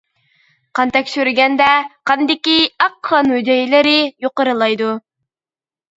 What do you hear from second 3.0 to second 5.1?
قان ھۈجەيرىلىرى يۇقىرىلايدۇ.